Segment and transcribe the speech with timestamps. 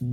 [0.00, 0.06] 你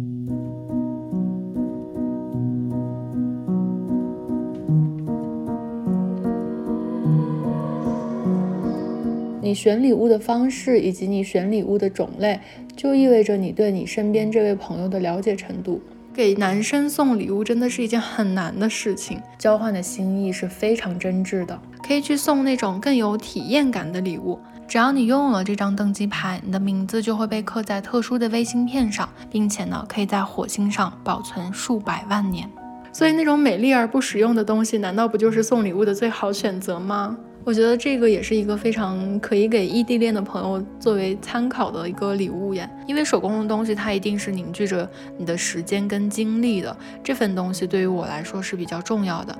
[9.53, 12.39] 选礼物的方式以及你选礼物的种类，
[12.75, 15.79] 就意味着你对你身边这位朋友的了解程度。
[16.11, 21.61] 给男生送礼物真的是一件很难的事情，交换的心意是非常真挚的。
[21.83, 24.39] 可以去送那种更有体验感的礼物。
[24.67, 32.49] 只要你拥有了这张登机牌，你的名字就会被刻在特殊的微芯片上，并且呢，可以在火星上保存数百万年。
[32.91, 37.15] 所以那种美丽而不实用的东西，难道不就是送礼物的最好选择吗？
[37.43, 42.67] 我觉得这个也是一个非常可以给异地恋的朋友作为参考的一个礼物呀。
[42.87, 49.37] 因为手工的东西，它一定是凝聚着你的时间跟精力的，这份东西对于我来说是比较重要的。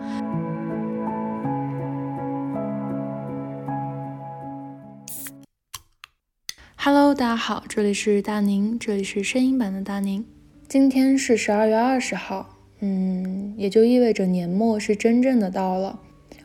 [6.88, 10.24] Hello，大家好，这里是大宁，这里是声音版的大宁。
[10.68, 16.00] 今天是十二月二十号，嗯，也就意味着年末是真正的到了。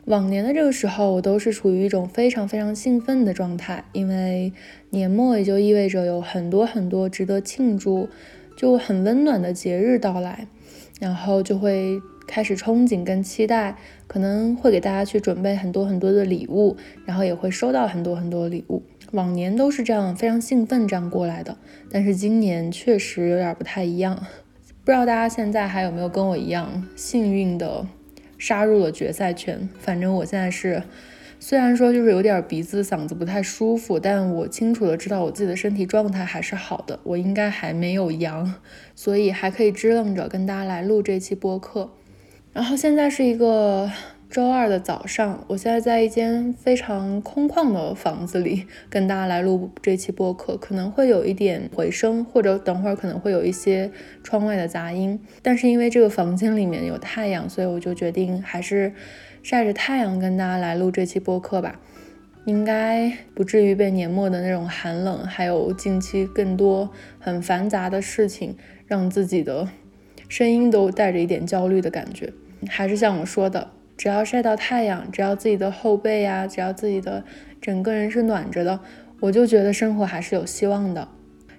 [0.05, 4.51] 往年的这个时候，我都是处于一种非常非常兴奋的状态，因为
[4.89, 8.09] 年末也就意味着有很多很多值得庆祝、
[8.57, 10.47] 就很温暖的节日到来，
[10.99, 13.77] 然后就会开始憧憬跟期待，
[14.07, 18.81] 可能会给大家去准备很多很多的礼物，然后也会收到很多很多礼物。
[19.11, 21.57] 往年都是这样，非常兴奋这样过来的，
[21.89, 24.15] 但是今年确实有点不太一样，
[24.83, 27.87] 不知道大家现在还有没有跟我一样幸运的。
[28.37, 29.69] 杀入了决赛圈。
[29.77, 30.81] 反正我现在是，
[31.39, 38.55] 虽然说就是有点鼻子嗓子不太舒服，但我清楚的知道我自己的身体状态还是好的，我应该还没有阳，
[38.95, 41.91] 所以还可以支棱着跟大家来录这期播客。
[42.51, 43.91] 然后现在是一个。
[44.31, 53.91] 周二的早上，我现在在一间非常空旷的房子里跟大家来录这期播客，可能会有一点回声，或者等会儿可能会有一些
[54.23, 55.19] 窗外的杂音。
[55.41, 58.93] 但是因为这个房间里面有太阳，所以我就决定还是
[59.43, 61.77] 晒着太阳跟大家来录这期播客吧。
[62.45, 68.55] 应该不至于被年末的那种寒冷，还有近期更多很繁杂的事情，
[68.87, 69.67] 让自己的
[70.29, 72.31] 声音都带着一点焦虑的感觉。
[72.69, 73.71] 还是像我说的。
[74.01, 77.23] 只要晒到太阳，只要自己的后背呀，只要自己的
[77.61, 78.79] 整个人是暖着的，
[79.19, 81.07] 我就觉得生活还是有希望的。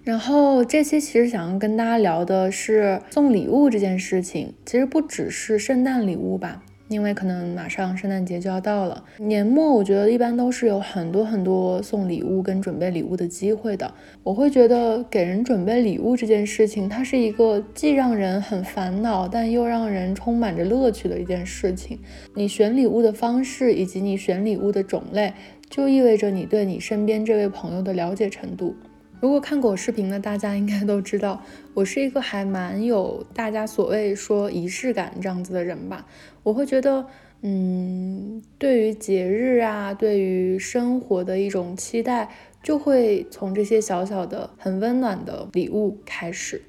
[0.02, 6.64] 然后这期其实想要跟大家聊的是送礼物这件事情，其实不只是圣诞礼物吧。
[6.92, 13.92] 因为可能马上圣诞节就要到了，年末我觉得一般都是有很多很多送礼物跟准备礼物的机会的。
[14.22, 21.98] 我会觉得给人准备礼物这件事情，它是一个既让人很烦恼，但又让人充满着乐趣的一件事情。
[22.34, 25.32] 你选礼物的方式以及你选礼物的种类，
[25.70, 28.74] 就意味着你对你身边这位朋友的了解程度。
[29.20, 31.40] 如果看过我视频的大家应该都知道，
[31.74, 36.06] 我是一个还蛮有大家所谓说仪式感这样子的人吧。
[36.42, 37.06] 我会觉得，
[37.40, 42.28] 嗯，对于节日啊，对于生活的一种期待，
[42.62, 46.60] 就会从这些小小的、很温暖的礼物开始。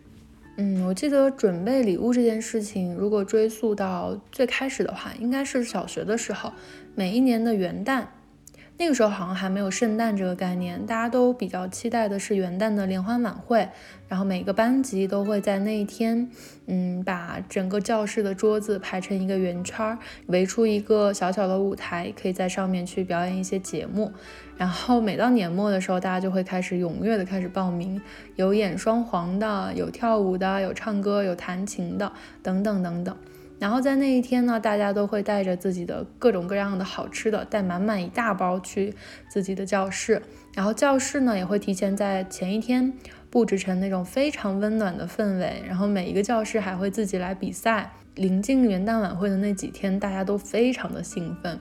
[0.55, 6.53] 嗯，我记得准备礼物这件事情，如果追溯到最开始的话，应该是小学的时候，
[6.95, 8.05] 每一年的元旦。
[8.77, 13.69] 那个时候好像还没有圣诞这个概念，大家都比较期待的是元旦的联欢晚会，
[14.07, 16.27] 然后每个班级都会在那一天，
[16.65, 24.11] 嗯，把整个教室的桌子排成一个圆圈，围出一个小小的舞台，可以在上面去表演一些节目。
[24.57, 28.01] 然后每到年末的时候，大家就会开始踊跃的开始报名，
[28.35, 32.11] 有演双簧的，有跳舞的，有唱歌，有弹琴的，
[32.41, 33.15] 等等等等。
[33.63, 38.93] 然后在那一天呢，大家都会带着自己的各种各样的好吃的，带满满一大包去
[39.29, 40.21] 自己的教室。
[40.53, 42.91] 然后教室呢，也会提前在前一天
[43.29, 45.63] 布置成那种非常温暖的氛围。
[45.65, 47.89] 然后每一个教室还会自己来比赛。
[48.15, 51.57] 临近元旦晚会的那几天，大家都非常的兴奋，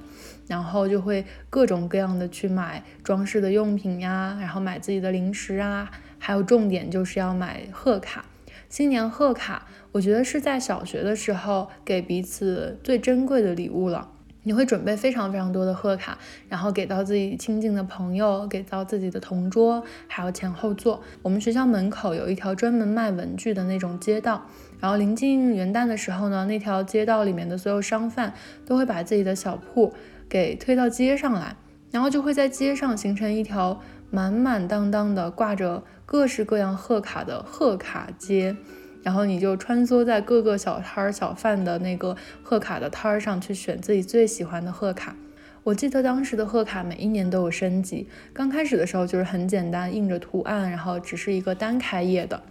[0.48, 8.24] 然后就会各种各样的去买装饰的用品呀，然后买自己的零食啊，还有重点就是要买贺卡。
[8.68, 14.09] 新年贺卡，我觉得是在小学的时候给彼此最珍贵的礼物了。
[14.44, 16.18] 你会准备非常非常多的贺卡，
[16.48, 21.00] 然后给到自己亲近的朋友，给到自己的同桌，还有前后座。
[21.22, 24.44] 我们学校门口有一条专门卖文具的那种街道，
[24.80, 28.34] 然后临近元旦的时候呢，那条街道里面的所有商贩
[28.66, 29.92] 都会把自己的小铺
[30.28, 31.54] 给推到街上来，
[31.92, 33.80] 然后就会在街上形成一条
[34.10, 35.84] 满满当当的挂着。
[36.04, 38.54] 各式各样贺卡的贺卡街，
[39.03, 45.16] 然后你就穿梭在各个小摊儿小贩的那个贺卡的摊儿上去选自己最喜欢的贺卡。
[45.65, 52.43] 我记得当时的贺卡每一年都有升级，刚开始的时候就是很简单，印着图案，然后只是一个单开页的。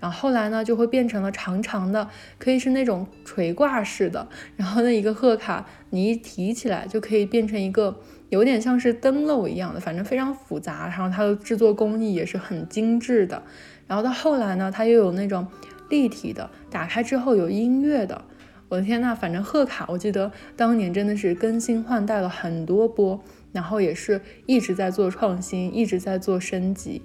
[0.00, 2.08] 然后后来呢就会变成了长长的，
[2.38, 13.42] 可以是那种垂挂式的，然后那一个贺卡你一提起来就可以变成一个有点像是灯笼一样的，反正非常复杂，然后它的制作工艺也是很精致的。
[13.88, 15.46] 然后到后来呢，它又有那种
[15.88, 18.24] 立体的，打开之后有音乐的。
[18.68, 23.18] 我的天呐，反正贺卡，我记得当年真的是更新换代了很多波，
[23.50, 27.00] 然后也是一直在做创新，一直在做升级。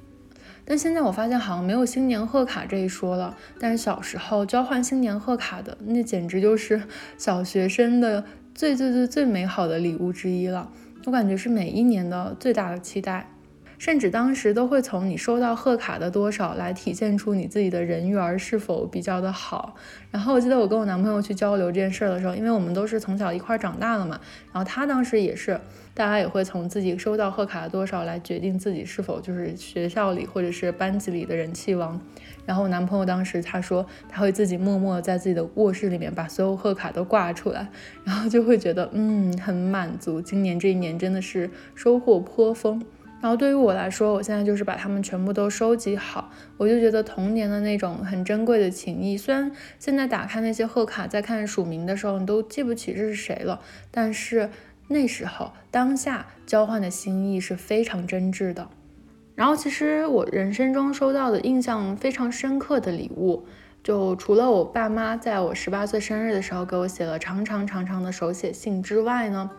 [0.66, 3.38] 但现在我发现好像没有新年贺卡这一说了。
[3.60, 6.84] 但是小时候交换新年贺卡的那简直就是
[7.18, 10.70] 小学生的最最最最美好的礼物之一了，
[11.06, 13.33] 我感觉是每一年的最大的期待。
[13.84, 19.76] 甚至当时都会从你收到贺卡的多少来体现出你自己的人缘是否比较的好。
[20.10, 24.18] 然后我记得我跟我男朋友去交流这件事儿的时候，因为我们都是从小一块长大的嘛，
[24.54, 25.60] 然后他当时也是，
[25.94, 32.00] 大家也会从自己收到贺卡的多少来决定自己是否就是学校里或者是班级里的人气王。
[32.46, 37.68] 然后我男朋友当时他说他会自己默默在自己的卧室里面把所有贺卡都挂出来，
[38.06, 42.82] 然后就会觉得嗯很满足，今年这一年真的是收获颇丰。
[43.24, 49.50] 然后对于我来说，我现在就是把它们全部都收集好，我就觉得童年的那种很珍贵的情谊，虽然
[49.80, 54.50] 现在打开那些贺卡，在看署名的时候，你都记不起这是谁了，但是
[54.90, 58.68] 那时候当下交换的心意是非常真挚的。
[59.36, 63.46] 然后其实我人生中收到的印象非常深刻的礼物，
[63.82, 69.50] 就除了我爸妈在我十八岁生日的时候给我写了长长长长的手写信之外呢，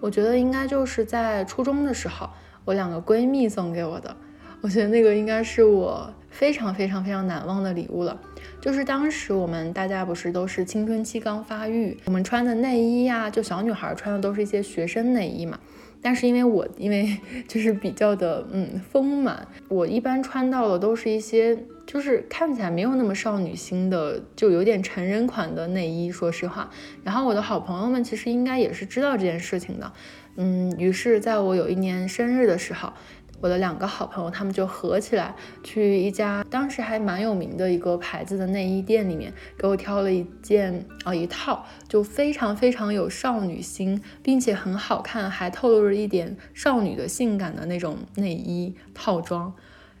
[0.00, 2.30] 我觉得应该就是在初中的时候。
[2.66, 4.14] 我两个闺蜜送给我的，
[4.60, 8.20] 我觉得那个应该是我非常非常非常难忘的礼物了。
[8.60, 15.58] 就是当时我们大家不是都是青春期刚发育，我们穿的内衣呀，就小女孩穿的都是一些学生内衣嘛。
[16.02, 17.16] 但是因为我因为
[17.46, 26.10] 就是比较的嗯丰满，我一般穿到的都是一些就是看起来没有那么少女心的，就有点成人款的内衣。
[26.10, 26.68] 说实话，
[27.04, 29.92] 然后我的好朋友们其实应该也是知道这件事情的。
[30.36, 32.92] 嗯，于是在我有一年生日的时候，
[33.40, 49.52] 我的两个好朋友他们就合起来去一家当时还蛮有名的一个牌子的内衣店里面，给我挑了一件啊一套，就非常非常有少女心，并且很好看，还透露着一点少女的性感的那种内衣套装。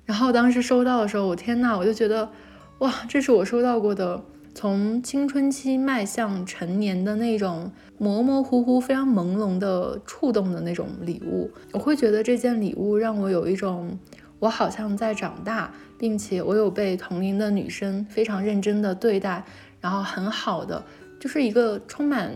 [0.04, 2.30] 然后当时收到的时候，我天呐，我就觉得
[2.78, 4.22] 哇，这是我收到过的。
[4.56, 13.98] 从青春期迈向成年的那种模模糊糊、非常朦胧的触动的那种礼物，我会觉得这件礼物让我有一种
[14.38, 19.44] 我好像在长大，并且我有被同龄的女生非常认真的对待，
[19.78, 20.82] 然后很好的，
[21.20, 22.32] 就是一个充满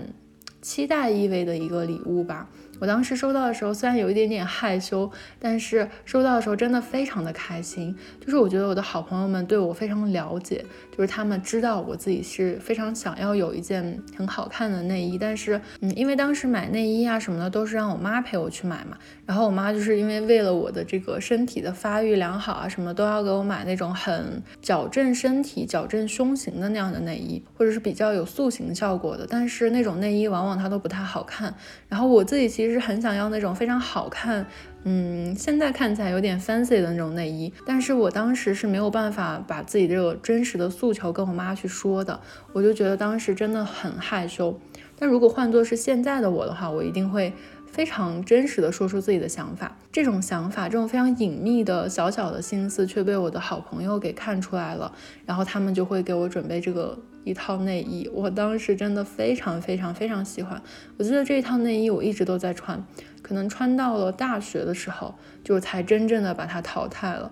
[0.60, 2.46] 期待意味的一个礼物吧。
[2.80, 7.94] 我当时收到的时候，虽然有一点点害羞，但是收到的时候真的非常的开心。
[8.18, 15.18] 就是我觉得我的好朋友们对我非常了解，就是他们知道我自己是非常想要有一件很好看的内衣。
[15.18, 18.96] 但是，嗯，因为当时买内衣啊什么的都是让我妈陪我去买嘛。
[19.26, 29.26] 然后我妈就是因为为了我的这个身体的发育良好啊什么，都要给我买那种很矫正身体、矫正胸型的那样的内衣，或者是比较有塑形效果的。
[29.28, 31.54] 但是那种内衣往往它都不太好看。
[31.86, 32.69] 然后我自己其实。
[32.72, 34.44] 是很想要那种非常好看，
[34.84, 42.18] 嗯，现在看起来有点 fancy 的那种内衣，但是我当时是没有办法把自己这个真实的诉求跟我妈去说的，
[42.52, 44.58] 我就觉得当时真的很害羞。
[44.98, 47.32] 但如果换作是现在的我的话，我一定会
[47.70, 49.76] 非常真实的说出自己的想法。
[49.90, 54.92] 这种想法，这种非常隐秘的小小的心思，却被我的好朋友给看出来了，
[55.24, 56.98] 然后他们就会给我准备这个。
[57.22, 60.60] 一套内衣，我当时真的非常非常非常喜欢。
[60.96, 62.82] 我记得这一套内衣我一直都在穿，
[63.20, 67.30] 可能穿到了大学的时候，就才真正的把它淘汰了。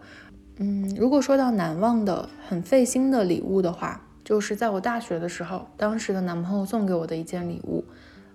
[0.58, 7.82] 嗯，如果说到难忘的、很费心的礼物的话，就是在我大学的时候，当时的男朋友送给我的一件礼物。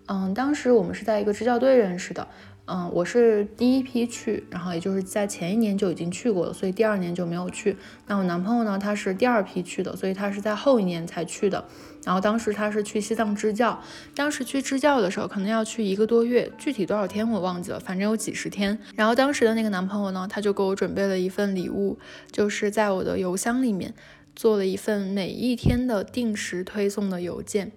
[0.07, 2.27] 嗯，当时我们是在一个支教队认识的。
[2.65, 7.75] 嗯，我是第一批去，然后也就是在前一年就已经去过了，所以第二年就没有去。
[8.07, 11.65] 那我男朋友呢，他是第二批去的，所以他是在后一年才去的。
[12.05, 13.81] 然后当时他是去西藏支教，
[14.15, 18.79] 当时去支教的时候可能要去一个多月，具体多少天我忘记了，反正有几十天。
[18.95, 21.97] 然后当时的那个男朋友呢，他就给我准备了一份礼物，
[22.31, 23.93] 就是在我的邮箱里面
[24.37, 27.73] 做了一份每一天的定时推送的邮件。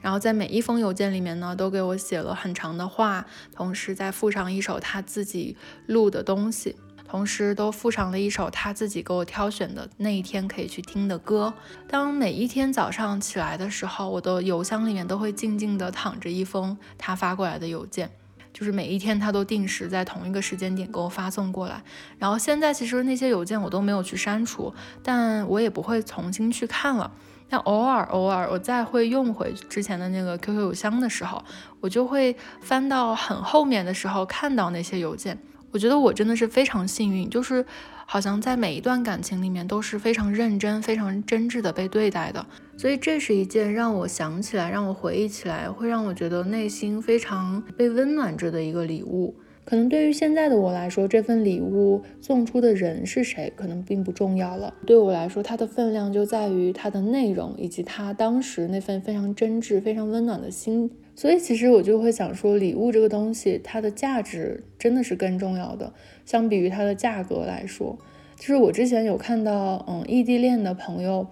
[0.00, 6.76] 然后在每一封邮件里面呢，都给我写了很长的话，同时再附上一首他自己录的东西，
[7.06, 11.52] 同时都附上了一首他自己给我挑选的那一天可以去听的歌。
[11.88, 18.10] 当每一天早上起来的时候，我的邮箱里面都会静静地躺着一封他发过来的邮件。
[18.52, 21.82] 就是每一天他都定时在同一个时间点给我发送过来。
[22.18, 27.12] 然后现在其实那些邮件我都没有去删除，但我也不会重新去看了。
[27.50, 31.44] 但偶尔偶尔我再会用回之前的那个 QQ 邮箱的时候，
[31.80, 35.36] 我就会翻到很后面的时候看到那些邮件。
[35.72, 37.64] 我觉得我真的是非常幸运，就是
[38.06, 42.44] 好像在每一段感情里面都是非常认真、非常真挚的被对待的，
[42.76, 49.34] 所以这是一件让我想起来、让我回忆起来，会让我觉得内心非常被温暖着的一个礼物。
[49.70, 54.74] 可能对于现在的我来说，这份礼物送出的人是谁，可能并不重要了。
[54.84, 60.90] 对我来说，它的分量就在于它的内容，以及它当时那份非常真挚、非常温暖的心。
[61.14, 65.92] 所以，其实我就会想说，礼物这个东西，它的价值真的是更重要的，
[66.24, 67.96] 相比于它的价格来说。
[68.36, 71.28] 就是我之前有看到，嗯，异地恋的朋友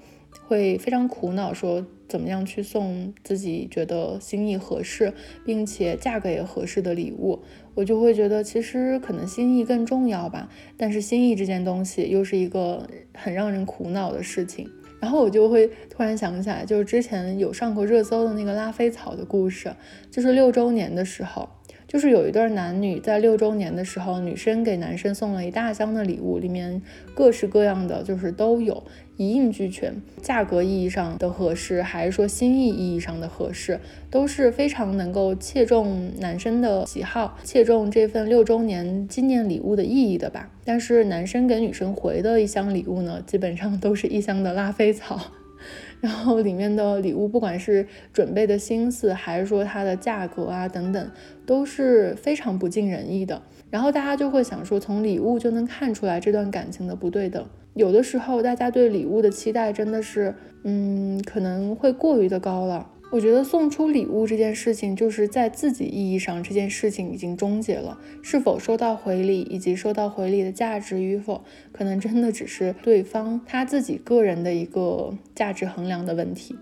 [0.47, 5.13] 会非常苦恼，说怎么样去送自己觉得心意合适，
[5.45, 7.41] 并且价格也合适的礼物。
[7.79, 10.49] 我就会觉得，其实可能心意更重要吧。
[10.77, 14.69] 但是心意这件东西，又是一个很让人苦恼的事情。
[15.01, 19.73] 然后我就会突然想起来，就是之前有上过热搜的那个拉菲草的故事，
[20.11, 21.49] 就是六周年的时候。
[21.87, 26.83] 就是有一对男女在六周年的时候，女生给男生送了一大箱的礼物，里面
[27.15, 28.83] 各式各样的就是都有，
[29.19, 29.95] 一应俱全。
[30.23, 33.79] 价格意义上的合适，还是说心意意义上的合适，
[34.11, 40.51] 都是非常能够切中男生的喜好，切中这份六周年纪念礼物的意义的吧。
[40.65, 45.21] 但是男生给女生回的一箱礼物呢，基本上都是一箱的拉菲草。
[46.01, 51.11] 然后里面的礼物，不管是准备的心思，还是说它的价格啊等等，
[51.45, 53.43] 都是非常不尽人意的。
[53.69, 57.45] 然后大家就会想说，从礼物就能看出来这段感情的不对等。
[57.79, 62.91] 有的时候，大家对礼物的期待真的是，嗯，可能会过于的高了。
[63.13, 67.97] 我觉得送出礼物这件事情，就是在自己意义上，这件事情已经终结了。
[68.21, 76.57] 是否收到回礼，以及收到回礼的价值与否，可能真的只是对方他自己个人的一个价值衡量的问题。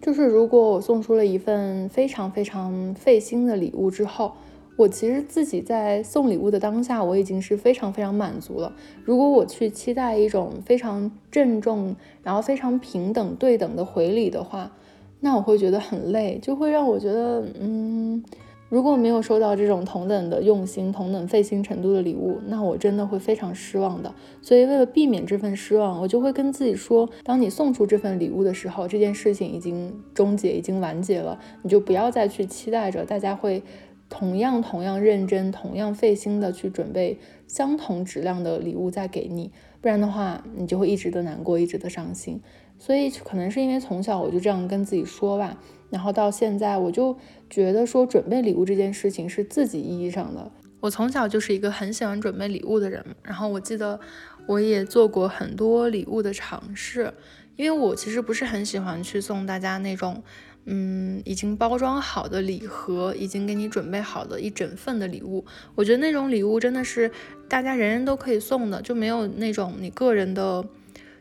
[0.00, 4.32] 就是如果我送出了一份非常非常费心的礼物之后，
[4.78, 8.72] 我其实自己在送礼物的当下，我已经是非常非常满足了。
[9.04, 14.70] 如果我去期待一种非常郑重，然后非常平等对等的回礼的话，
[15.18, 18.22] 那我会觉得很累，就会让我觉得，嗯，
[18.68, 24.14] 如果没有收到这种同等的用心、同等费心程度的礼物，那我真的会非常失望的。
[24.40, 33.60] 所以为了避免这份失望，我就会跟自己说，当你送出这份礼物的时候，这件事情已经终结、已经完结了，你就不要再去期待着大家会
[34.08, 39.50] 同样、同样认真、同样费心的去准备相同质量的礼物再给你，
[39.80, 42.40] 不然的话，你就会一直的难过，一直的伤心。
[42.78, 45.58] 所以可能是因为从小我就这样跟自己说吧，
[45.90, 47.16] 然后到现在我就
[47.50, 50.50] 觉得说准备礼物这件事情是自己意义上的。
[50.80, 53.98] 我从小就是一个很喜欢准备礼物的人，然后我记得
[54.46, 57.12] 我也做过很多礼物的尝试，
[57.56, 60.22] 因为我其实不是很喜欢去送大家那种，
[60.66, 65.44] 嗯，已经包装好的礼盒，已经给你准备好的一整份的礼物。
[65.74, 67.10] 我觉得那种礼物真的是
[67.48, 70.64] 大家人人都可以送的，就没有那种你个人的。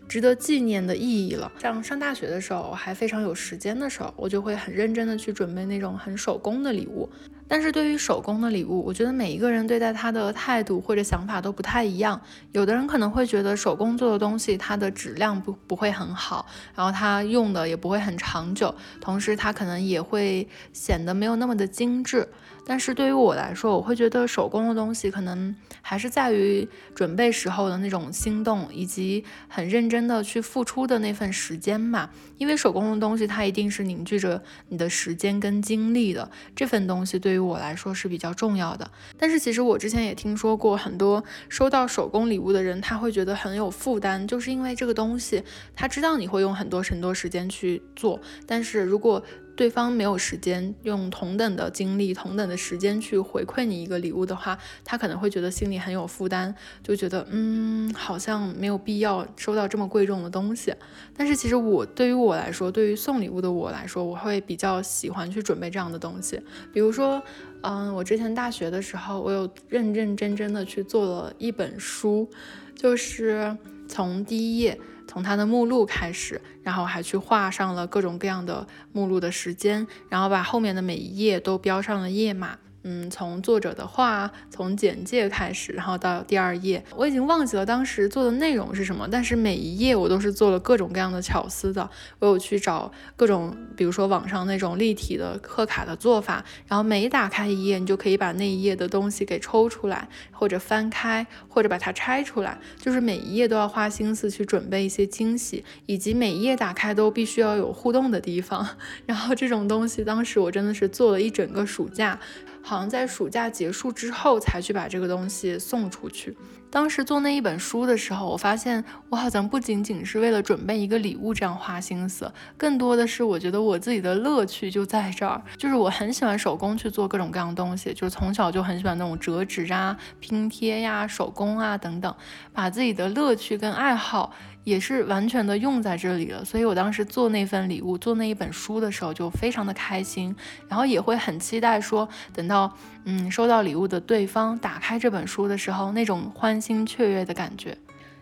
[0.09, 1.51] 值得纪念的意义了。
[1.59, 7.09] 像上大学的时候，还非常有时间的时候，我就会很认真的去准备那种很手工的礼物。
[7.47, 12.19] 但是对于手工的礼物，我觉得每一个人对待它的态度或者想法都不太一样。
[12.51, 22.27] 有的人可能会觉得手工做的东西，它的质量不不会很好，然后它用的也不会很长久，同时它可能也会显得没有那么的精致。
[22.69, 32.09] 但是对于我来说，我会觉得手工的东西可能还是在于准备时候的那种心动，以及很认真的去付出的那份时间嘛。
[32.37, 38.91] 因为手工的东西，它一定是凝聚着你的时间跟精力的，这份东西对于我来说是比较重要的。
[39.17, 45.41] 但是其实我之前也听说过很多收到手工礼物的人，他会觉得很有负担，就是因为这个东西，
[45.73, 49.23] 他知道你会用很多很多时间去做，但是如果
[49.57, 60.71] 对方没有时间用同等的精力、同等的时间去回馈你一个礼物的话，他可能会觉得心里很有负担，就觉得嗯，好像没有必要收到这么贵重的东西。
[61.17, 66.39] 但是其实我对于我来说，对于送礼物的我来说，我会比较喜欢去准备这样的东西。
[66.71, 67.21] 比如说，
[67.61, 72.29] 嗯，我之前大学的时候，我有认认真真的去做了一本书，
[72.75, 73.57] 就是
[73.89, 74.79] 从第一页。
[75.09, 82.57] 从它的目录开始，然后还去画上了各种各样的目录的时间，然后把后面的每一页都标上了页码。
[82.89, 91.89] 嗯，从作者的话，从简介开始，然后到第二页，我已经忘记了当时做的内容是什么，但是每一页我都是做了各种各样的巧思的。
[92.19, 108.65] 我有去找各种，比如说网上那种立体的贺卡的做法，然后每打开一页，你就可以把那一页的东西给抽出来，或者翻开，或者把它拆出来，就是每一页都要花心思去准备一些惊喜，以及每一页打开都必须要有互动的地方。
[109.05, 112.17] 然后这种东西，当时我真的是做了一整个暑假。
[112.63, 116.35] 好在暑假结束之后才去把这个东西送出去。
[116.69, 132.13] 当时做那一本书的时候，我发现我好像不仅仅是为了准备一个礼物这样花心思，更多的是我觉得我自己的乐趣就在这儿，就是我很喜欢手工去做各种各样东西，就是从小就很喜欢那种折纸啊、拼贴呀、手工啊等等，
[132.53, 134.33] 把自己的乐趣跟爱好。
[134.63, 140.35] 也是完全的用在这里了，所以我当时做那份礼物、做那一本书的时候就非常的开心，
[140.67, 142.69] 然后也会很期待说，等到
[143.05, 147.77] 嗯收到礼物的对方打开这本书的时候，那种欢欣雀跃的感觉。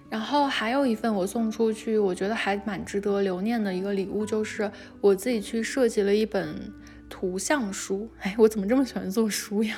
[0.09, 6.71] 然后还有一份我送出去，我觉得还蛮值得留念的一个礼物，就是我自己去设计了一本
[7.09, 8.09] 图像书。
[8.19, 9.77] 哎，我怎么这么喜欢做书呀？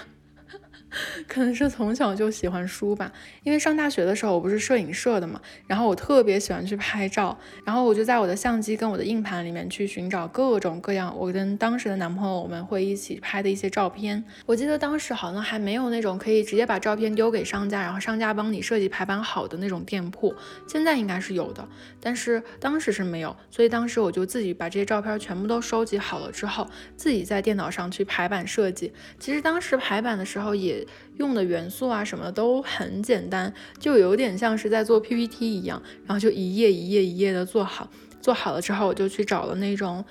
[1.28, 3.12] 可能是从小就喜欢书吧，
[3.44, 14.24] 因为上大学的时候我不是摄影社的嘛，然后我特别喜欢去拍照，然后我就在我的相机跟我的硬盘里面去寻找各种各样我跟当时的男朋友我们会一起拍的一些照片。
[14.46, 20.34] 我记得当时好像还没有那种可以直接把照片丢给商家，然后商家帮你设计排版好的那种店铺，
[20.68, 21.68] 现在应该是有的，
[22.00, 28.94] 但是当时是没有，所以当时我就自己把这些照片全部都收集好了之后，自己在电脑上去排版设计。
[29.20, 30.87] 其实当时排版的时候也。
[31.18, 37.90] 用的元素啊什么的都很简单，就有点像是在做 PPT 一样，然后就一页一页一页的做好。
[38.20, 40.04] 做好了之后，我就去找了那种，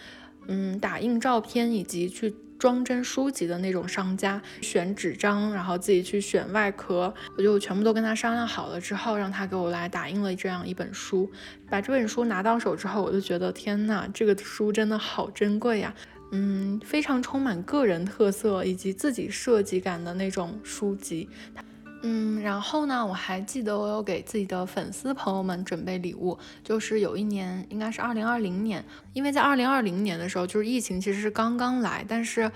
[0.46, 11.30] 嗯，打印照片以及去装帧书籍的那种商家，选纸张，然后自己去选外壳，我就全部都跟他商量好了之后，让他给我来打印了这样一本书。
[11.68, 15.94] 把这本书拿到手之后，我就觉得天呐，这个书真的好珍贵呀。
[16.32, 21.28] 嗯，非常充满个人特色以及自己设计感的那种书籍。
[22.02, 32.50] 嗯，然后呢，我还记得我有给自己的粉丝朋友们准备礼物，就是有一年，应该是二零二零年，因为在二零二零年的时候，就是疫情其实是刚刚来，但是，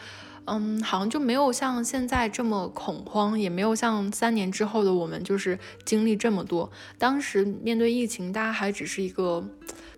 [0.45, 6.71] 嗯，好像就没有像现在这么恐慌，也没有像三年之后的我们就是经历这么多。
[6.99, 9.49] 当时面对疫情，大家还只是一个。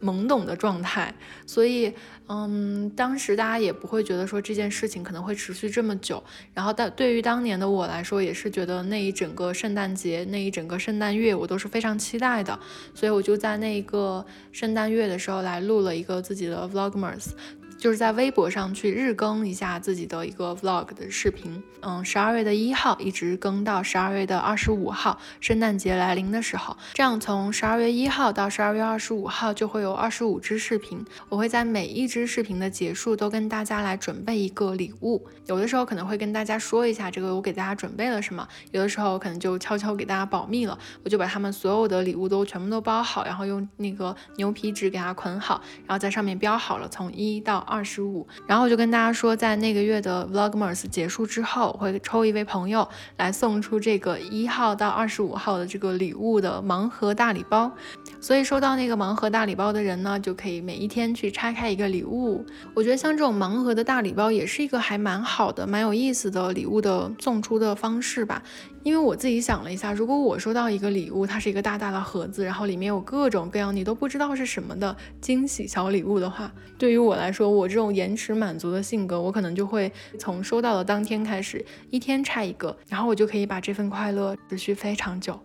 [0.03, 1.15] 懵懂的状态，
[1.47, 1.93] 所以，
[2.27, 6.23] 嗯，当时大家也不会觉得说这件事情可能会持续这么久。
[6.53, 12.59] 然后，但对于当年的我来说，也是觉得那一整个圣诞节，那一整个圣诞月，我都是非常期待的。
[12.95, 17.29] 所以，我就在那一个圣诞月的时候来录了一个自己的 vlogmas。
[17.83, 31.05] 就是在微博上去日更一下自己的一个 vlog 的视频，嗯，十二月的一号一直更到十二月的二十五号，圣诞节来临的时候，这样从十二月一号到十二月二十五号就会有二十五支视频。
[31.29, 47.67] 我会在每一支视频的结束都跟大家来准备一个礼物，有的时候可能会跟大家说一下这个我给大家准备了什么，有的时候可能就悄悄给大家保密了，我就把他们所有的礼物都全部都包好，然后用那个牛皮纸给它捆好，然后在上面标好了从一到。
[47.73, 57.73] 二十五，然后我就跟大家说，在那个月的 Vlogmas 结束之后，我会抽一位朋友来送出这个一号到二十五号的这个礼物的盲盒大礼包。
[58.21, 62.45] 所以收到那个盲盒大礼包的人呢，就可以每一天去拆开一个礼物。
[62.75, 68.43] 我觉得像这种盲盒的大礼包也是一个还蛮好的、蛮有意思的礼物的送出的方式吧。
[68.83, 85.39] 因为我自己想了一下，如果我收到一个礼物，它是一个大大的盒子，然后里面有各种各样你都不知道是什么的惊喜小礼物的话，对于我来说，我这种延迟满足的性格，我可能就会从收到的当天开始，一天拆一个，然后我就可以把这份快乐持续非常久。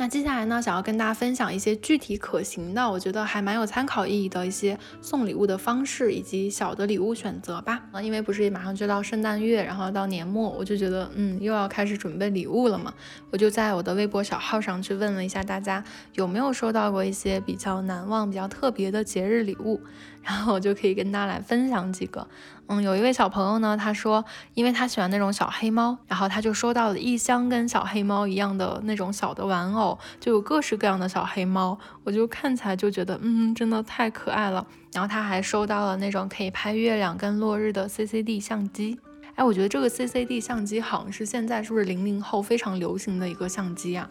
[0.00, 7.82] 那接下来呢，想要跟大家分享一些具体可行的，我觉得还蛮有参考意义的一些送礼物的方式以及小的礼物选择吧。
[7.92, 12.94] 啊，因为不是马上就到圣诞月，然后到年末，我就觉得，嗯，又要开始准备礼物了嘛。
[13.30, 15.84] 我就在我的微博小号上去问了一下大家，
[16.14, 19.82] 有没有收到过一些比较难忘、比较特别的节日礼物。
[20.22, 22.26] 然后我就可以跟大家来分享几个。
[22.66, 34.64] 嗯，有一位小朋友呢，他说，因为他喜欢那种小黑猫，然后他就收到了一箱跟小黑猫一样的那种小的玩偶，就有各式各样的小黑猫，我就看起来就觉得，嗯，真的太可爱了。
[34.92, 38.98] 然后他还收到了那种可以拍月亮跟落日的 CCD 相机。
[39.34, 44.08] 哎，我觉得这个 CCD 相机好像是现在是不是零零后非常流行的一个相机啊？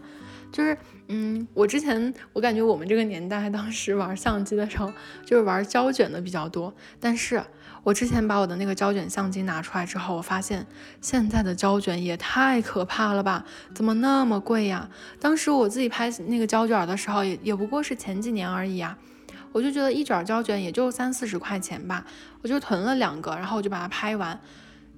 [0.52, 4.92] 就是，嗯，我之前我感觉我们这个年代当时玩相机的时候，
[5.26, 6.74] 就是玩胶卷的比较多。
[7.00, 7.42] 但是
[7.84, 10.66] 我之前把我的那个胶卷相机拿出来之后，我发现
[11.02, 13.46] 现在的胶卷也太可怕了吧？
[13.74, 14.90] 怎么那么贵呀？
[15.20, 18.98] 当时我自己拍那个胶卷的时候，也也不过是前几年而已啊。
[19.52, 22.06] 我就觉得一卷胶卷也就三四十块钱吧，
[22.42, 24.40] 我就囤了两个，然后我就把它拍完。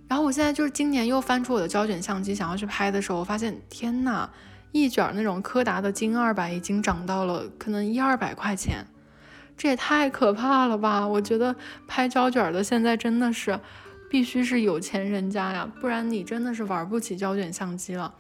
[0.09, 4.29] 然后我现在就是今年又翻出我的胶卷相机，想要去拍的时候，我发现天呐，
[4.71, 8.85] 一卷那种柯达的金二百已经涨到了可能一二百块钱，
[9.57, 11.07] 这也太可怕了吧！
[11.07, 11.55] 我觉得
[11.87, 13.59] 拍胶卷的现在真的是
[14.09, 18.13] 必须是有钱人家呀，不然你真的是玩不起胶卷相机了。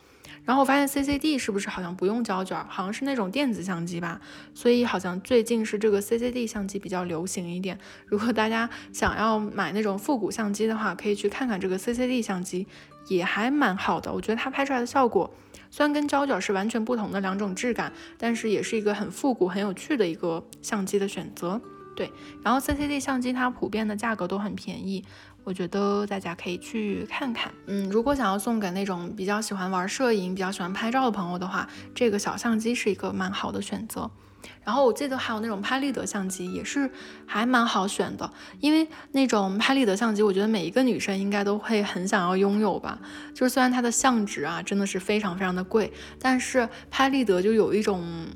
[0.43, 4.19] 然后我发现 CCD 是不是好像不用胶卷，好像是那种电子相机吧，
[4.55, 7.77] 所以好像最近是这个 CCD 相机比较流行一点。
[8.07, 12.65] 如果大家想要买那种复古相机的话，可以去看看这个 CCD 相机，
[13.07, 14.11] 也还蛮好的。
[14.11, 15.31] 我觉得它拍出来的效果，
[15.71, 21.59] 虽然跟胶卷是完全不同的两种质感，但是也是一个很复古、很有趣的一个相机的选择。
[21.95, 22.11] 对，
[22.43, 25.03] 然后 CCD 相机它普遍的价格都很便宜。
[25.43, 34.11] 我觉得大家可以去看看，嗯，如果想要送给那种比较喜欢玩摄影、比较喜欢拍照的朋友的话，这个小相机是一个蛮好的选择。
[34.63, 36.89] 然后我记得还有那种拍立得相机也是
[37.25, 42.99] 还蛮好选的，因为那种拍立得相机，我觉得每一个女生应该都会很想要拥有吧。
[43.33, 48.27] 就是虽然它的相纸啊真的是非常非常的贵，但是拍立得就有一种。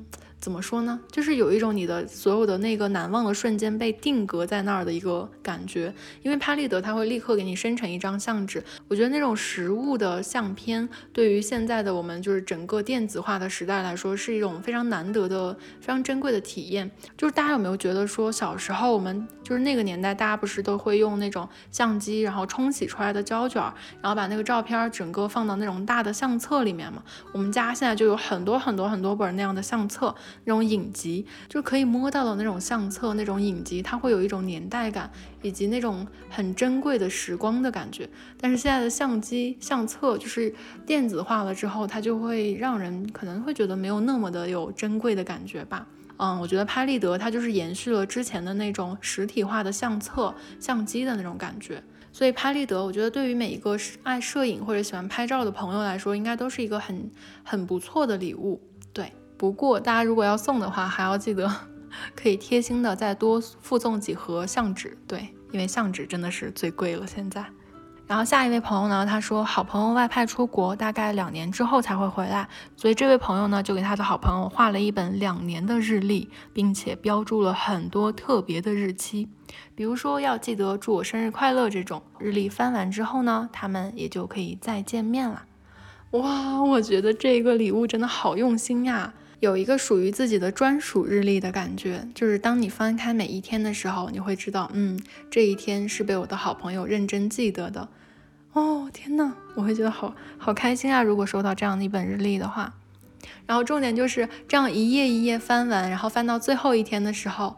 [0.45, 0.99] 怎么说呢？
[1.11, 5.91] 就是有一种你的所有的那个难忘的瞬间被定格在那儿的一个感觉。
[6.21, 16.91] 因为拍立得它会立刻给你生成一张相纸，我觉得那种实物的相片对于现在的我们就是整个电子化的时代来说是一种非常难得的、非常珍贵的体验。
[17.17, 23.59] 就是大家有没有觉得说小时候我们就是那个年代，大家不是都会用那种相机，然后冲洗出来的胶卷，
[23.99, 27.01] 然后把那个照片整个放到那种大的相册里面嘛？
[27.31, 30.13] 我们家现在就有很多很多很多本那样的相册。
[30.43, 35.09] 那种影集，就可以摸到的那种相册，那种影集，它会有一种年代感，
[35.41, 38.09] 以及那种很珍贵的时光的感觉。
[38.39, 40.53] 但是现在的相机、相册就是
[40.85, 45.87] 电子化了之后，它就会让人可能会觉得没有那么的有珍贵的感觉吧。
[46.17, 51.83] 嗯，我觉得拍立得它就是延续了之前的那种实体化的相册、相机的那种感觉。
[52.13, 57.11] 所以拍立得，我觉得对于每一个爱摄影或者喜欢拍照的朋友来说，应该都是一个很
[57.43, 58.61] 很不错的礼物。
[58.93, 59.11] 对。
[59.37, 61.51] 不过，大家如果要送的话，还要记得
[62.15, 67.45] 可以贴心的再多附送几盒相纸，对，因为相纸真的是最贵了现在。
[68.07, 79.27] 然后下一位朋友呢，他说好朋友外派出国，大概两年之后才会回来，所以这位朋友呢就给他的好朋友画了一本两年的日历，并且标注了很多特别的日期，
[79.73, 82.47] 比如说要记得祝我生日快乐这种日历。
[82.47, 85.43] 翻完之后呢，他们也就可以再见面了。
[86.11, 89.15] 哇，我觉得这个礼物真的好用心呀！
[89.39, 97.87] 有一个属于自己的专属日历的感觉，就是当你翻开每一天的时候，你会知道，嗯，这一天是被我的好朋友认真记得的。
[98.53, 101.03] 哦，天呐，我会觉得好好开心啊！
[101.03, 102.73] 如果收到这样的一本日历的话，
[103.45, 107.57] 然后重点就是这样一页一页翻完，然后翻到最后一天的时候。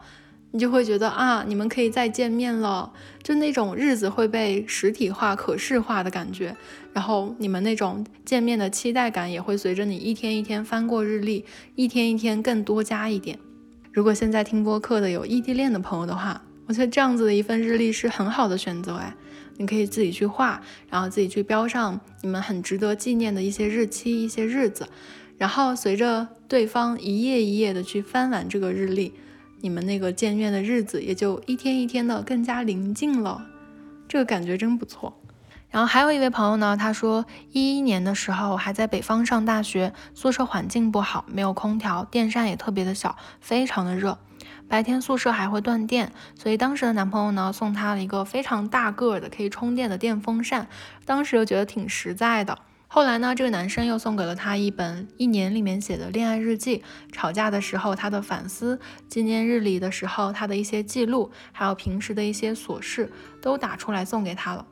[0.50, 2.90] 你就会觉得啊，你们可以再见面了，
[3.22, 6.56] 就那种日子会被实体化、可视化的感觉。
[6.94, 13.38] 然后你们那种见面的期待感也会随着你一天一天翻过日历，一天一天更多加一点。
[13.92, 19.14] 如果现在听播客的有异地恋的朋友的话，我觉得这样子的一份日历是很好的选择哎，
[19.58, 24.88] 你可以自己去画，然后自己去标上你们很值得纪念的一些日期、一些日子，
[25.36, 29.12] 然后随着对方一页一页的去翻完这个日历。
[29.60, 33.46] 你们那个见面的日子也就一天一天的更加临近了，
[34.06, 35.20] 这个感觉真不错。
[35.70, 44.16] 然后还有一位朋友呢，他说一一年的时候还在北方上大学，宿舍环境不好，没有空调，电扇也特别的小，非常的热，
[44.66, 50.68] 白天宿舍还会断电，所以当时的男朋友呢送她了一个非常大个的可以充电的电风扇，
[51.04, 52.58] 当时又觉得挺实在的。
[52.90, 64.66] 后来呢，这个男生又送给了她一本一年里面写的恋爱日记，吵架的时候他的反思，纪念日里的时候他的一些记录，还有平时的一些琐事，都打出来送给他了。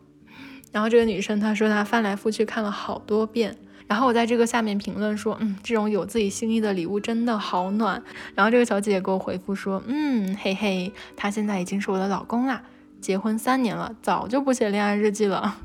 [0.73, 3.57] 然后这个女生她说她翻来覆去看了好多遍。
[3.87, 8.03] 然后我在这个下面评论说，嗯，这种有自己心意的礼物真的好暖。
[8.35, 12.63] 然后这个小姐姐给我回复说，嗯，嘿嘿，他现在已经是我的老公啦，
[13.01, 15.59] 结婚三年了，早就不写恋爱日记了。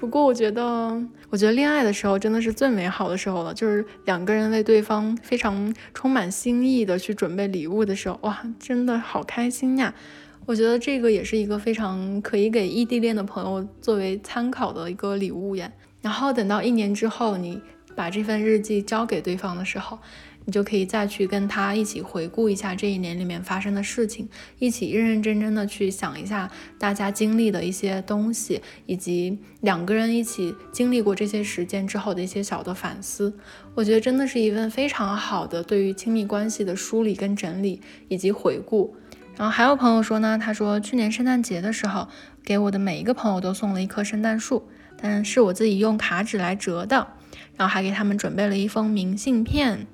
[0.00, 9.94] 不过我觉得，我觉得恋爱的时候真的是最美好的时候了，就是两个人为对方非常充满心意的去准备礼物的时候，哇，真的好开心呀！
[10.46, 15.70] 我觉得这个也是一个非常可以给异地恋的朋友作为参考的一个礼物呀。
[16.00, 17.60] 然后等到一年之后，你。
[17.96, 19.98] 把这份日记交给对方的时候。
[20.50, 33.32] 你就可以再去跟他一起回顾一下这一年里面发生的事情，一起认认真真的去想一下大家经历的一些东西，以及两个人一起经历过这些时间之后的一些小的反思。
[33.76, 38.96] 我觉得真的是一份非常好的对于亲密关系的梳理跟整理以及回顾。
[39.36, 42.08] 然后还有朋友说呢，他说去年圣诞节的时候
[42.44, 44.68] 给我的每一个朋友都送了一棵圣诞树，
[45.00, 47.06] 但是我自己用卡纸来折的，
[47.56, 49.86] 然后还给他们准备了一封明信片。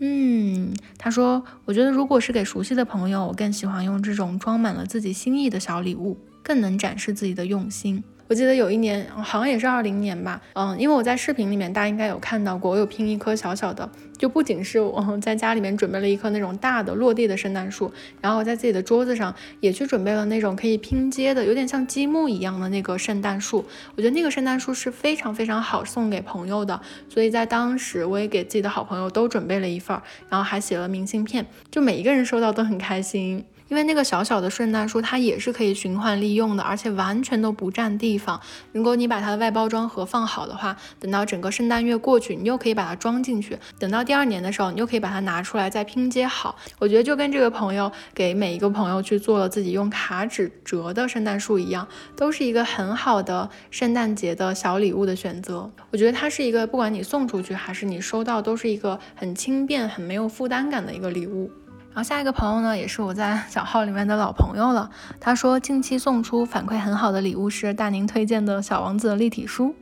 [0.00, 8.04] 嗯，他说，我觉得如果是给熟悉的朋友，我更喜欢用这种装满了自己心意的小礼物，更能展示自己的用心。
[8.28, 13.88] 我记得有一年，好像也是二零年吧，嗯，因为我在视频里面，大家应该有看到过，我有拼一棵小小的，
[14.18, 23.64] 就不仅是我在家里面准备了一棵那种大的落地的圣诞树，然后我在自己的桌子上也去准备了那种可以拼接的，有点像积木一样的那个圣诞树。
[23.96, 33.42] 我觉得那个圣诞树是非常非常好送给朋友的，所以在当时我也给自己的好朋友都准备了一份，然后还写了明信片，就每一个人收到都很开心。
[33.68, 38.40] 因为那个小小的圣诞树，它也是可以循环利用的，而且完全都不占地方。
[38.72, 43.58] 如果你把它的外包装盒放好的话，等到整个圣诞月过去，你又可以把它装进去。
[43.78, 46.56] 等到第二年的时候，你又可以把它拿出来再拼接好。
[46.78, 55.70] 我觉得就跟这个朋友给每一个朋友去做了自己用卡纸折的圣诞树一样，都是一个很好的圣诞节的小礼物的选择。
[55.90, 61.50] 我觉得它是一个，不管你送出去还是你收到，都是一个很轻便、很没有负担感的一个礼物。
[61.88, 64.90] 然后下一个朋友呢，也是我在 小号里面的老朋友了。
[65.18, 69.74] 他说近期送出反馈很好的礼物是大宁推荐的小王子立体书。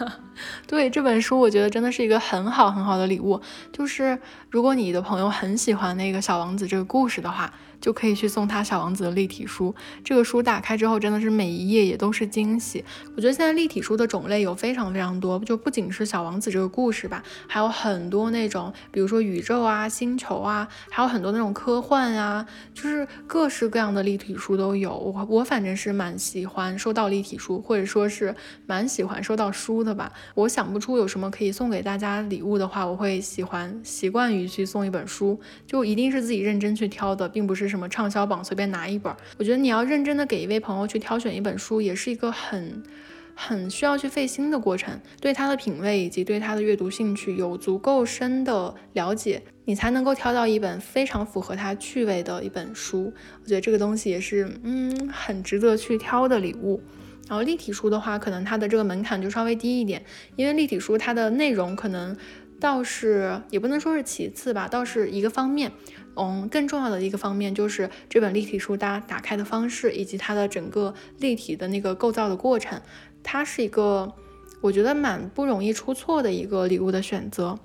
[0.66, 3.40] 对这本书，我觉得真的是一个很好很好的礼物。
[3.72, 4.18] 就是
[4.50, 7.52] 如果你的朋友很喜欢那个小王子这个故事的话。
[7.82, 9.74] 就可以去送他小王子的立体书。
[10.04, 12.82] 这个书打开之后，真的是每一页也都是惊喜。
[13.16, 24.96] 我觉得现在立体书的种类有非常非常多，就不仅是小王子这个故事吧，还有很多那种，比如说宇宙啊、星球啊，还有很多那种科幻啊，就是各式各样的立体书都有。
[24.96, 28.32] 我我反正是蛮喜欢收到立体书，或者说是
[28.66, 30.12] 蛮喜欢收到书的吧。
[30.36, 37.71] 我想不出有什么可以送给大家礼物的话，我会喜欢习惯于去送一本书，就一定是自己认真去挑的，并不是。
[37.72, 42.82] 什么畅销榜随便拿一本，我觉得你要认真的给一位朋友去挑选一本书，也是一个很
[43.34, 45.00] 很需要去费心的过程。
[45.20, 53.12] 对他的品味以及对他的阅读兴趣有足够深的了解，你才能够挑到一本非常符合他趣味的一本书。
[53.42, 56.80] 我觉得这个东西也是嗯很值得去挑的礼物。
[57.28, 60.04] 然后立体书的话，可能它的这个门槛就稍微低一点，
[60.36, 62.14] 因为立体书它的内容可能
[62.60, 65.72] 倒是也不能说是其次吧，倒是一个方面。
[66.14, 72.80] 嗯，更重要的一个方面就是这本立体书搭打开的方式，以及它的整个立体的那个构造的过程，
[73.22, 74.12] 它是一个
[74.60, 77.58] 我觉得蛮不容易出错的一个礼物的选择。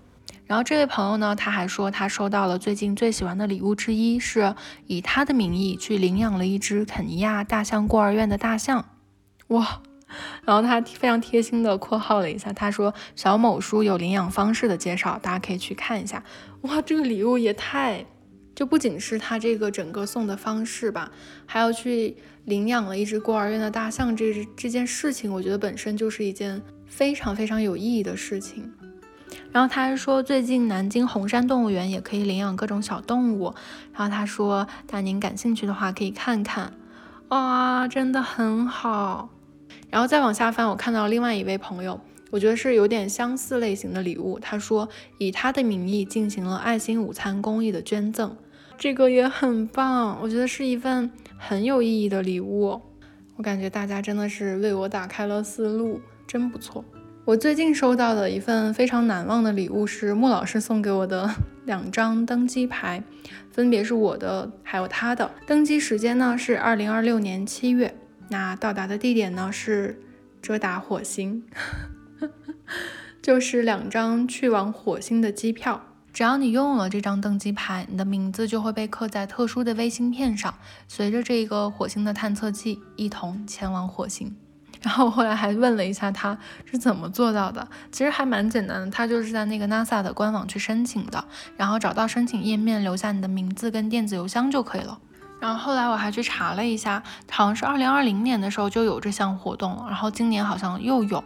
[0.46, 4.56] 然后这位朋友呢，他还说他收到了最近最喜欢的礼物之一，是
[4.86, 8.86] 以他的名义去领养了一只肯尼亚大象孤儿院的大象，
[9.48, 9.82] 哇！
[10.46, 16.24] 然后他非常贴心的括号了一下，他说小某书有领养方式的介绍，大家可以去看一下。
[16.62, 18.06] 哇，这个礼物也太……
[18.58, 21.12] 就不仅是他这个整个送的方式吧，
[21.46, 28.74] 还要去领养了一只孤儿院的大象，这这件事情，我觉得本身就是一件非常非常有意义的事情。
[29.52, 33.54] 然后他还说，最近南京红山动物园也可以领养各种小动物。
[33.94, 36.74] 然后他说，大您感兴趣的话可以看看。
[37.28, 39.30] 哇，真的很好。
[39.92, 44.40] 然后再往下翻，我看到另外一位朋友，我觉得是有点相似类型的礼物。
[44.40, 44.90] 他说，
[45.20, 48.36] 以他的名义进行了爱心午餐公益的捐赠。
[48.78, 52.80] 这个也很棒，我觉得是一份很有意义的礼物。
[53.36, 56.86] 我感觉大家真的是为我打开了思路，真不错。
[57.26, 61.30] 我最近收到的一份非常难忘的礼物是穆老师送给我的
[61.66, 63.04] 两张登机牌，
[63.52, 65.30] 分别是我的还有他的。
[65.46, 67.96] 登机时间呢是二零二六年七月，
[68.30, 70.00] 那到达的地点呢是
[70.42, 71.44] 遮打火星，
[73.22, 75.84] 就是两张去往火星的机票。
[76.18, 80.52] 只要你拥有了这张登机牌，你的名字就会被刻在特殊的微芯片上，
[80.88, 84.36] 随着这个火星的探测器一同前往火星。
[84.82, 91.24] 然后我后来还问了一下他是怎么做到的，其实还蛮简单的，他就是在那个 NASA 的官网去申请的，
[91.56, 94.98] 然后找到申请页面，留下你的名字跟电子邮箱就可以了。
[95.40, 101.24] 然后后来我还去查了一下，好像是二零二零年的时候就有这项活动了，然后今年好像又有，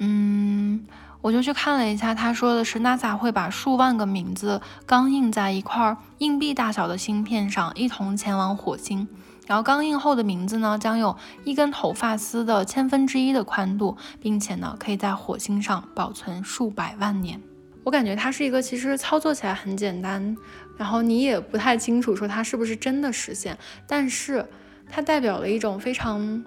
[0.00, 0.84] 嗯。
[1.24, 9.08] 我就去看了一下，他说的是 NASA 会把数万个名字钢印在一块硬币大小的芯片上，一同前往火星。
[9.46, 17.40] 然后钢印后的名字呢，将有一根头发丝的千分之一的宽度，并且呢，可以在火星上保存数百万年。
[17.84, 20.36] 我感觉它是一个其实操作起来很简单，
[20.76, 23.56] 然后你也不太清楚说它是不是真的实现，
[23.86, 24.46] 但是
[24.90, 26.44] 它代表了一种非常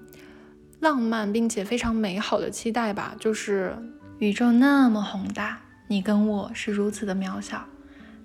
[0.81, 3.15] 浪漫并且非常美好的期待吧。
[3.19, 3.75] 就是
[4.19, 7.65] 宇宙那么宏大，你跟我是如此的渺小，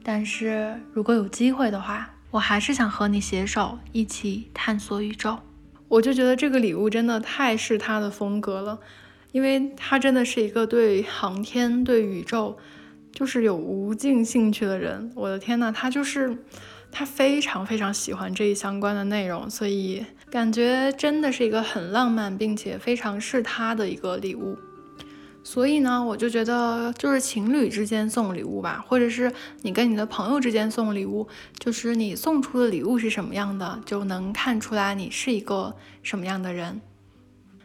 [0.02, 2.10] 但是如果有机会的话。
[2.32, 5.38] 我还是想和你携手一起探索宇宙。
[5.86, 8.80] 我就觉得这个礼物真的太是他的风格了，
[9.32, 12.56] 因为他真的是一个对航天、对宇宙
[13.12, 15.12] 就是有无尽兴趣的人。
[15.14, 16.34] 我的天呐，他就是
[16.90, 24.56] 他非常非常喜欢这一相关的内容，所以感觉真的是一个很浪漫，并且非常是他的一个礼物。
[25.44, 31.26] 所以呢，我就觉得就是情侣之间送礼物吧，或者是你跟你的朋友之间送礼物，
[31.58, 36.80] 就是你送出的礼物是什么样的，就能看出来你是一个什么样的人。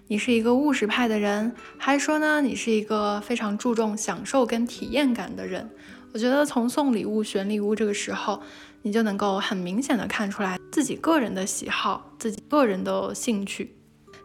[0.10, 5.70] 你是一个务实派的人，还说呢，你是一个非常注重享受跟体验感的人？
[6.13, 8.42] 我觉得从送礼物、选礼物这个时候，
[8.82, 13.77] 你就能够很明显的看出来自己个人的喜好、自己个人的兴趣。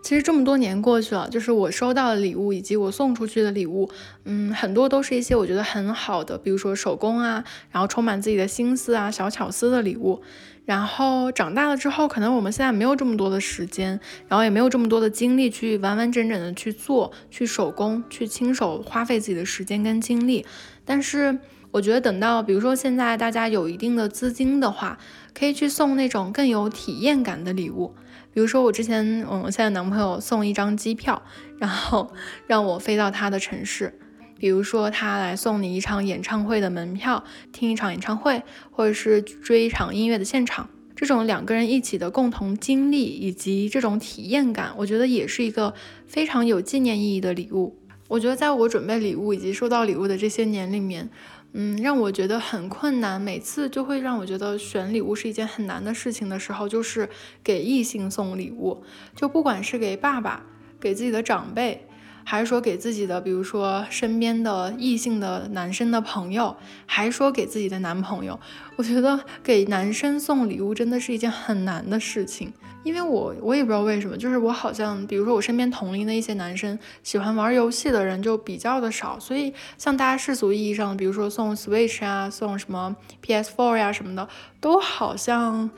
[0.02, 3.88] 其实这么多年过去了，就是我收到的礼物以及我送出去的礼物，
[4.24, 10.20] 嗯，很多都是一些我觉得很好的，比如说手工啊，然后充满自己的心思啊、小巧思的礼物。
[10.64, 20.46] 然后长大了之后，可能我们现在没有这么多的时间，然后也没有这么多的精力去完完整整的去做、去手工、去亲手花费自己的时间跟精力。
[20.84, 21.36] 但是
[21.72, 24.98] 我觉得等到，比如说现在大家有一定的资金的话，
[25.34, 27.94] 可以去送那种更有体验感的礼物。
[28.34, 31.22] 比如说，我之前，嗯，我现在男朋友送一张机票，
[31.58, 32.12] 然后
[32.46, 33.98] 让我飞到他的城市。
[34.38, 45.74] 比如说，他来送你一场演唱会的门票，听一场演唱会，或者是追一场音乐的现场，这种两个人一起的共同经历以及这种体验感，我觉得也是一个
[46.06, 47.78] 非常有纪念意义的礼物。
[48.08, 51.08] 我觉得，在我准备礼物以及收到礼物的这些年里面。
[51.52, 57.08] 嗯，让我觉得很困难，每次就会让我觉得选礼物是一件很难的事情的时候，就是
[57.44, 58.82] 给异性送礼物，
[59.14, 60.44] 就不管是给爸爸，
[60.80, 61.86] 给自己的长辈。
[62.24, 68.38] 还是说给自己的，比如说身边的异性的男生的朋友，还是说给自己的男朋友？
[68.76, 84.28] 我觉得给男生送礼物真的是一件很难的事情，因为我我也不知道为什么，就是我好像，比如说我身边同龄的一些男生喜欢玩游戏的人就比较的少，所以像大家世俗意义上，比如说送 Switch 啊，送什么 PS4 呀什么的，
[84.60, 85.70] 都好像。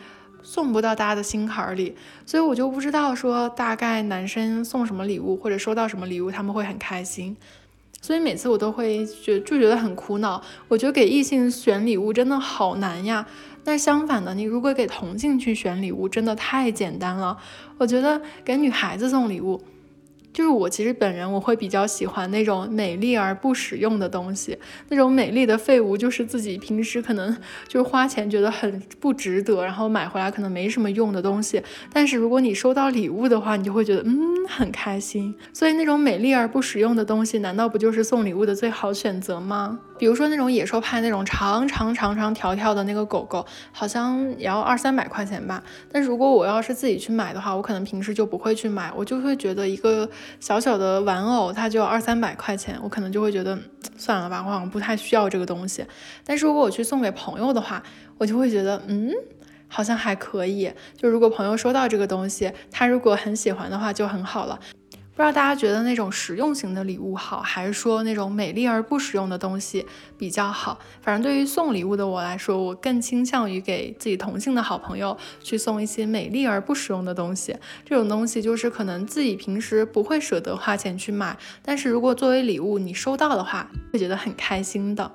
[0.47, 7.35] 送不到大家的心坎里，所以我就不知道说大概男生送什么礼物或者收到什么礼物他们会很开心，
[8.03, 10.43] 所以每次我都会觉就觉得很苦恼。
[10.69, 13.27] 我觉得给异性选礼物真的好难呀。
[13.65, 17.37] 那相反的，你如果给同性去选礼物，真的太简单了。
[17.79, 19.61] 我觉得给女孩子送礼物。
[20.35, 27.35] 就是我其实本人我会比较喜欢那种美丽而不实用的东西，那种美丽的废物就是自己平时可能
[27.69, 31.63] 就是花钱觉得很不值得，然后买回来可能没什么用的东西。
[31.93, 35.33] 但是如果你收到礼物的话，你就会觉得嗯很开心。
[35.53, 39.79] 所以那种美丽而不实用的东西，难道不就是送礼物的最好选择吗？
[39.97, 45.63] 比如说那种野兽派那种长长长长条条的那个狗狗，好像也要二三百块钱吧。
[45.93, 50.11] 但如果我要是自己去买的话，我可能平时就不会去买，我就会觉得一个。
[50.41, 53.59] 小小的玩偶，它就二三百块钱，我可能就会觉得
[53.97, 55.85] 算了吧，我好像不太需要这个东西。
[56.25, 57.83] 但是如果我去送给朋友的话，
[58.19, 59.11] 我就会觉得，嗯，
[59.69, 60.73] 好像还可以。
[60.97, 64.59] 就如果朋友收到这个东西，他如果很喜欢的话，就很好了。
[65.17, 69.87] 不知道大家觉得那种实用型的礼物好，还是说那种美丽而不实用的东西
[70.19, 70.77] 比较好？
[71.01, 77.57] 反正对于送礼物的我来说，我更倾向于给自己同性的好朋友去送一些美丽而不实用的东西。
[77.85, 85.13] 这种东西就是可能自己平时不会舍得花钱去买，但是如果作为礼物你收到的话，会觉得很开心的。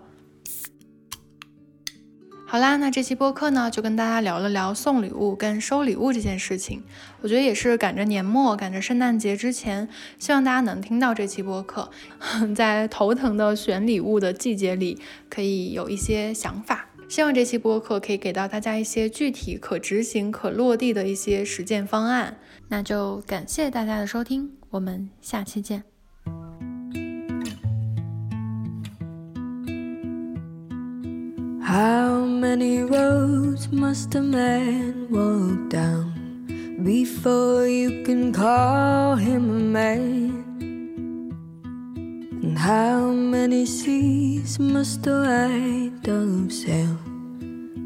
[2.51, 6.83] 好啦，那这期播客呢，就跟大家聊了聊送礼物跟收礼物这件事情。
[7.21, 11.91] 我觉得也是赶着年末，赶着圣诞节之前，希望大家能听到这期播客，
[12.57, 16.87] 在头疼的选礼物的季节里，可以有一些想法。
[17.07, 22.39] 希望这期播客可以给到大家一些具体可执行、可落地的一些实践方案。
[22.69, 25.83] 那就感谢大家的收听，我们下期见。
[31.69, 40.45] How many roads must a man walk down before you can call him a man?
[42.41, 46.97] And how many seas must a white dove sail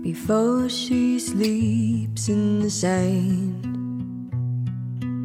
[0.02, 3.68] before she sleeps in the sand?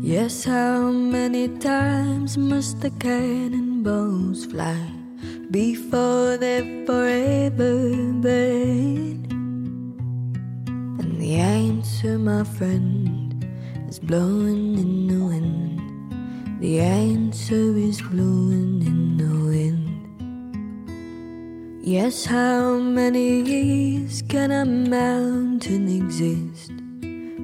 [0.03, 4.98] Yes, how many times must the cannonballs fly
[5.51, 9.33] before they're forever buried?
[11.01, 13.45] And the answer, my friend,
[13.89, 15.81] is blowing in the wind.
[16.61, 19.87] The answer is blowing in the wind.
[21.87, 26.73] Yes, how many years can a mountain exist?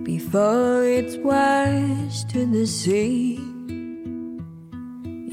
[0.04, 3.43] before it's washed to the sea.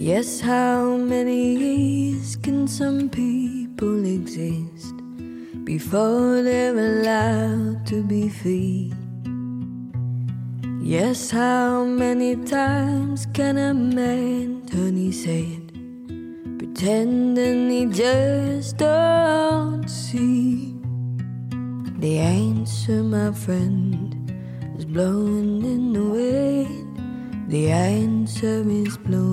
[0.01, 4.95] Yes, how many years can some people exist
[5.63, 8.91] before they're allowed to be free?
[10.81, 15.69] Yes, how many times can a man turn his head,
[16.57, 20.73] pretending he just don't see?
[21.99, 24.33] The answer, my friend
[24.79, 26.87] is blowing in the wind.
[27.49, 29.30] The answer is blowing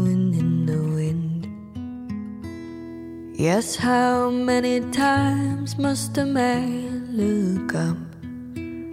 [3.38, 7.96] Yes, how many times must a man look up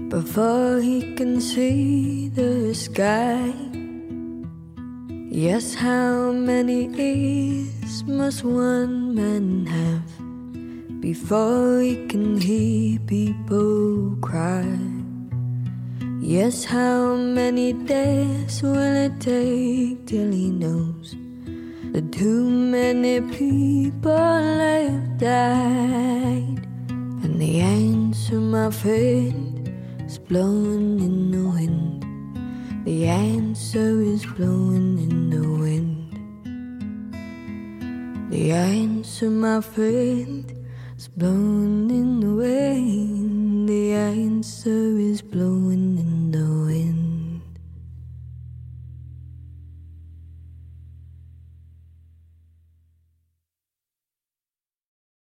[0.08, 3.52] before he can see the sky?
[5.34, 14.78] Yes, how many ears must one man have before he can hear people cry?
[16.22, 21.16] Yes, how many days will it take till he knows
[22.02, 26.68] too many people have died?
[26.90, 29.72] And the answer, my friend,
[30.06, 32.06] is blowing in the wind.
[32.86, 36.12] The answer is blowing in the wind.
[38.32, 40.52] The answer, my friend,
[40.98, 43.70] is blowing in the wind.
[43.70, 45.76] The answer is blowing.